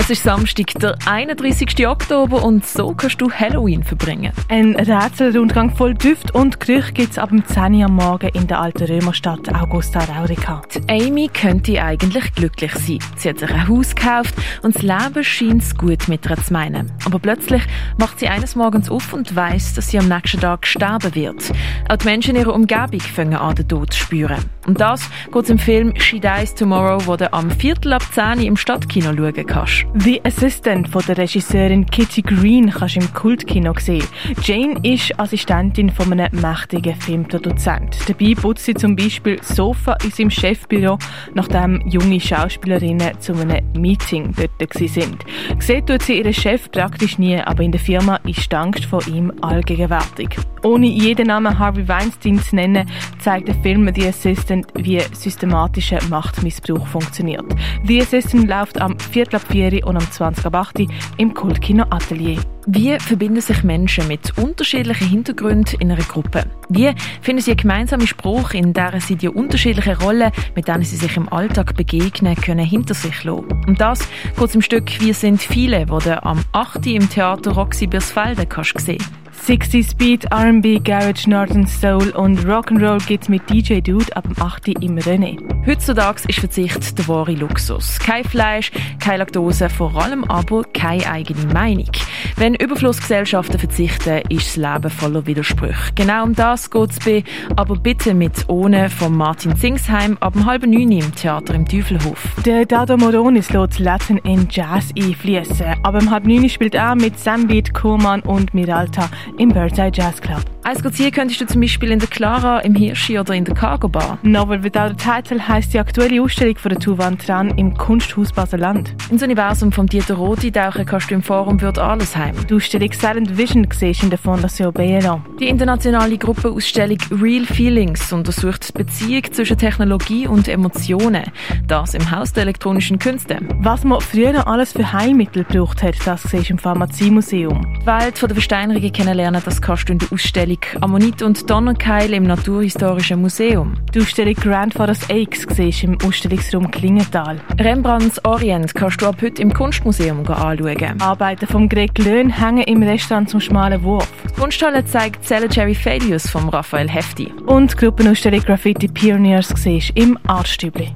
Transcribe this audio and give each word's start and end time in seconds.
Es 0.00 0.10
ist 0.10 0.22
Samstag, 0.22 0.74
der 0.80 0.96
31. 1.06 1.84
Oktober 1.88 2.44
und 2.44 2.64
so 2.64 2.94
kannst 2.94 3.20
du 3.20 3.28
Halloween 3.32 3.82
verbringen. 3.82 4.32
Ein 4.48 4.76
Rätselrundgang 4.76 5.74
voll 5.74 5.94
Düft 5.94 6.32
und 6.36 6.60
Gerüche 6.60 6.92
gibt 6.92 7.10
es 7.10 7.18
ab 7.18 7.30
dem 7.30 7.44
10 7.44 7.74
Uhr 7.74 7.86
am 7.86 7.96
Morgen 7.96 8.28
in 8.28 8.46
der 8.46 8.60
alten 8.60 8.84
Römerstadt 8.84 9.52
Augusta 9.52 9.98
Raurica. 9.98 10.62
Die 10.72 10.88
Amy 10.88 11.28
könnte 11.28 11.82
eigentlich 11.82 12.32
glücklich 12.32 12.72
sein. 12.74 13.00
Sie 13.16 13.28
hat 13.28 13.40
sich 13.40 13.50
ein 13.50 13.66
Haus 13.66 13.96
gekauft 13.96 14.36
und 14.62 14.76
das 14.76 14.82
Leben 14.82 15.24
scheint 15.24 15.76
gut 15.76 16.06
mit 16.06 16.30
ihr 16.30 16.36
zu 16.36 16.52
meinen. 16.52 16.92
Aber 17.04 17.18
plötzlich 17.18 17.64
macht 17.98 18.20
sie 18.20 18.28
eines 18.28 18.54
Morgens 18.54 18.88
auf 18.88 19.12
und 19.12 19.34
weiss, 19.34 19.74
dass 19.74 19.88
sie 19.88 19.98
am 19.98 20.06
nächsten 20.08 20.40
Tag 20.40 20.64
sterben 20.64 21.12
wird. 21.16 21.52
Auch 21.88 21.96
die 21.96 22.06
Menschen 22.06 22.36
in 22.36 22.42
ihrer 22.42 22.54
Umgebung 22.54 23.00
fangen 23.00 23.34
an, 23.34 23.56
den 23.56 23.66
Tod 23.66 23.92
zu 23.92 23.98
spüren. 23.98 24.57
Und 24.68 24.82
das 24.82 25.08
geht 25.32 25.48
im 25.48 25.58
Film 25.58 25.94
She 25.96 26.20
Dies 26.20 26.54
Tomorrow, 26.54 27.06
wo 27.06 27.16
du 27.16 27.32
am 27.32 27.50
Viertel 27.50 27.94
ab 27.94 28.02
10 28.12 28.40
Uhr 28.40 28.44
im 28.44 28.56
Stadtkino 28.56 29.14
schauen 29.16 29.46
kannst. 29.46 29.86
The 29.94 30.22
Assistant 30.26 30.90
von 30.90 31.02
der 31.08 31.16
Regisseurin 31.16 31.86
Kitty 31.86 32.20
Green 32.20 32.68
kannst 32.68 32.96
du 32.96 33.00
im 33.00 33.14
Kultkino 33.14 33.72
sehen. 33.78 34.04
Jane 34.42 34.78
ist 34.82 35.18
Assistentin 35.18 35.88
von 35.88 36.12
einem 36.12 36.28
mächtigen 36.38 36.94
Filmproduzent. 36.96 37.96
Dabei 38.06 38.34
putzt 38.34 38.66
sie 38.66 38.74
zum 38.74 38.94
Beispiel 38.94 39.42
Sofa 39.42 39.96
in 40.04 40.10
seinem 40.10 40.30
Chefbüro, 40.30 40.98
nachdem 41.32 41.80
junge 41.88 42.20
Schauspielerinnen 42.20 43.18
zu 43.20 43.32
einem 43.32 43.64
Meeting 43.72 44.34
dort 44.36 44.74
sind. 44.74 45.24
Gesehen 45.58 45.86
tut 45.86 46.02
sie 46.02 46.18
ihren 46.18 46.34
Chef 46.34 46.70
praktisch 46.70 47.16
nie, 47.16 47.40
aber 47.40 47.62
in 47.62 47.72
der 47.72 47.80
Firma 47.80 48.16
ist 48.26 48.52
die 48.52 48.56
Angst 48.56 48.84
vor 48.84 49.06
ihm 49.08 49.32
allgegenwärtig. 49.40 50.36
Ohne 50.62 50.86
jeden 50.86 51.28
Namen 51.28 51.58
Harvey 51.58 51.86
Weinstein 51.86 52.40
zu 52.40 52.56
nennen, 52.56 52.90
zeigt 53.20 53.48
der 53.48 53.54
Film 53.56 53.90
The 53.94 54.08
Assistant, 54.08 54.57
wie 54.74 55.00
systematischer 55.12 55.98
Machtmissbrauch 56.08 56.86
funktioniert. 56.86 57.44
The 57.84 58.00
Assistant 58.00 58.48
läuft 58.48 58.80
am 58.80 58.98
Viertel 58.98 59.36
ab 59.36 59.42
4 59.50 59.86
und 59.86 59.96
am 59.96 60.10
20 60.10 60.46
ab 60.46 60.54
8 60.54 60.82
im 61.16 61.34
Kultkino 61.34 61.84
Atelier. 61.90 62.40
Wie 62.66 62.98
verbinden 62.98 63.40
sich 63.40 63.64
Menschen 63.64 64.08
mit 64.08 64.36
unterschiedlichen 64.36 65.08
Hintergründen 65.08 65.80
in 65.80 65.90
einer 65.90 66.02
Gruppe? 66.02 66.44
Wie 66.68 66.92
finden 67.22 67.40
sie 67.40 67.52
einen 67.52 67.60
gemeinsamen 67.60 68.06
Spruch, 68.06 68.52
in 68.52 68.74
der 68.74 69.00
sie 69.00 69.16
die 69.16 69.30
unterschiedlichen 69.30 69.94
Rollen, 69.94 70.30
mit 70.54 70.68
denen 70.68 70.84
sie 70.84 70.96
sich 70.96 71.16
im 71.16 71.32
Alltag 71.32 71.76
begegnen, 71.76 72.36
können 72.36 72.66
hinter 72.66 72.92
sich 72.92 73.24
lassen? 73.24 73.48
Um 73.66 73.74
das 73.74 74.06
geht 74.38 74.54
im 74.54 74.60
Stück 74.60 75.00
«Wir 75.00 75.14
sind 75.14 75.40
viele», 75.40 75.88
wo 75.88 75.98
du 75.98 76.22
am 76.22 76.44
8. 76.52 76.86
im 76.88 77.08
Theater 77.08 77.52
Roxy 77.52 77.86
Birsfelde 77.86 78.44
kannst 78.44 78.78
sehen 78.80 79.02
60 79.48 79.82
Speed, 79.82 80.26
R&B, 80.30 80.78
Garage, 80.78 81.26
Northern 81.26 81.66
Soul 81.66 82.10
und 82.10 82.40
Rock'n'Roll 82.40 83.02
gibt's 83.06 83.30
mit 83.30 83.48
DJ 83.48 83.80
Dude 83.80 84.14
ab 84.14 84.24
dem 84.24 84.38
8. 84.38 84.68
im 84.82 84.98
René. 84.98 85.38
Heutzutage 85.66 86.28
ist 86.28 86.40
Verzicht 86.40 86.98
der 86.98 87.08
wahre 87.08 87.32
Luxus. 87.32 87.98
Kein 87.98 88.24
Fleisch, 88.24 88.70
keine 89.00 89.20
Laktose, 89.20 89.70
vor 89.70 89.96
allem 89.96 90.24
aber 90.24 90.64
keine 90.74 91.10
eigene 91.10 91.46
Meinung. 91.46 91.88
Wenn 92.36 92.54
Überflussgesellschaften 92.54 93.58
verzichten, 93.58 94.22
ist 94.28 94.48
das 94.48 94.56
Leben 94.56 94.90
voller 94.90 95.26
Widersprüche. 95.26 95.92
Genau 95.94 96.24
um 96.24 96.34
das 96.34 96.70
geht's 96.70 96.98
bei 97.04 97.24
«Aber 97.56 97.76
bitte 97.76 98.14
mit 98.14 98.48
ohne» 98.48 98.90
von 98.90 99.16
Martin 99.16 99.56
Zingsheim 99.56 100.16
ab 100.20 100.34
dem 100.34 100.46
halben 100.46 100.70
neun 100.70 100.92
im 100.92 101.14
Theater 101.14 101.54
im 101.54 101.66
Teufelhof. 101.66 102.28
Der 102.44 102.66
Dado 102.66 102.96
Moronis 102.96 103.50
lässt 103.50 103.78
Latin 103.78 104.18
in 104.18 104.48
Jazz 104.50 104.92
einfließen. 104.98 105.74
Aber 105.82 106.00
im 106.00 106.10
halb 106.10 106.24
neun 106.26 106.48
spielt 106.48 106.74
er 106.74 106.94
mit 106.94 107.18
Sambeat, 107.18 107.74
Kurman 107.74 108.20
und 108.20 108.54
Miralta 108.54 109.08
im 109.38 109.50
Birdside 109.50 109.92
Jazz 109.94 110.20
Club. 110.20 110.57
Eins 110.68 110.82
ziehen 110.92 111.10
könntest 111.12 111.40
du 111.40 111.46
zum 111.46 111.62
Beispiel 111.62 111.90
in 111.92 111.98
der 111.98 112.10
Clara, 112.10 112.58
im 112.58 112.74
Hirschi 112.74 113.18
oder 113.18 113.32
in 113.32 113.46
der 113.46 113.54
Cargo 113.54 113.88
Bar. 113.88 114.18
Novel 114.20 114.62
Without 114.62 114.80
a 114.80 114.92
Title 114.92 115.48
heisst 115.48 115.72
die 115.72 115.78
aktuelle 115.78 116.20
Ausstellung 116.20 116.56
von 116.56 116.68
der 116.68 116.78
Tuvan 116.78 117.16
Tran 117.16 117.56
im 117.56 117.74
Kunsthaus 117.74 118.32
Baseland. 118.32 118.94
Ins 119.10 119.22
Universum 119.22 119.72
von 119.72 119.86
Dieter 119.86 120.16
Roti 120.16 120.52
tauchen 120.52 120.84
kannst 120.84 121.10
du 121.10 121.14
im 121.14 121.22
Forum 121.22 121.58
Wird 121.62 121.78
Allesheim. 121.78 122.34
Die 122.46 122.52
Ausstellung 122.52 122.92
Silent 122.92 123.38
Vision 123.38 123.66
siehst 123.72 124.02
in 124.02 124.10
der 124.10 124.18
Fondation 124.18 124.70
BLA. 124.74 125.24
Die 125.40 125.48
internationale 125.48 126.18
Gruppenausstellung 126.18 126.98
Real 127.12 127.46
Feelings 127.46 128.12
untersucht 128.12 128.68
die 128.68 128.72
Beziehung 128.82 129.22
zwischen 129.32 129.56
Technologie 129.56 130.26
und 130.26 130.48
Emotionen. 130.48 131.32
Das 131.66 131.94
im 131.94 132.10
Haus 132.10 132.34
der 132.34 132.42
elektronischen 132.42 132.98
Künste. 132.98 133.38
Was 133.60 133.84
man 133.84 134.02
früher 134.02 134.46
alles 134.46 134.72
für 134.72 134.92
Heilmittel 134.92 135.44
gebraucht 135.44 135.82
hat, 135.82 135.94
das 136.04 136.24
siehst 136.24 136.50
im 136.50 136.58
Pharmaziemuseum. 136.58 137.78
Die 137.80 137.86
Welt 137.86 138.20
der 138.20 138.28
Versteinerungen 138.28 138.92
kennenlernen, 138.92 139.40
das 139.42 139.62
kannst 139.62 139.88
du 139.88 139.94
in 139.94 139.98
der 139.98 140.12
Ausstellung 140.58 140.82
Ammonit 140.82 141.22
und 141.22 141.48
Donnerkeil 141.48 142.12
im 142.12 142.24
Naturhistorischen 142.24 143.20
Museum. 143.20 143.74
Die 143.94 144.00
Ausstellung 144.00 144.34
Grandfather's 144.34 145.08
Aches 145.10 145.46
im 145.82 145.98
Ausstellungsraum 146.04 146.70
Klingenthal. 146.70 147.40
Rembrandts 147.58 148.24
Orient 148.24 148.74
kannst 148.74 149.00
du 149.02 149.06
ab 149.06 149.16
heute 149.22 149.42
im 149.42 149.52
Kunstmuseum 149.52 150.26
anschauen. 150.26 151.00
Arbeiten 151.00 151.46
von 151.46 151.68
Greg 151.68 151.98
Löhn 151.98 152.30
hängen 152.30 152.64
im 152.64 152.82
Restaurant 152.82 153.30
zum 153.30 153.40
schmalen 153.40 153.82
Wurf. 153.82 154.08
Die 154.28 154.40
Kunsthalle 154.40 154.84
zeigt 154.84 155.24
Zelle 155.24 155.48
Jerry 155.50 155.74
Fadius 155.74 156.28
von 156.28 156.48
Raphael 156.48 156.88
Hefti. 156.88 157.32
Und 157.46 157.72
die 157.72 157.76
Gruppenausstellung 157.76 158.40
Graffiti 158.40 158.88
Pioneers 158.88 159.52
im 159.94 160.18
Artstübli. 160.26 160.92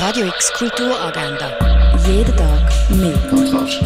Radio 0.00 0.26
X 0.26 0.52
Kulturagenda. 0.54 1.50
Jeden 2.06 2.36
Tag 2.36 2.90
mehr. 2.90 3.18
Kontrast. 3.30 3.84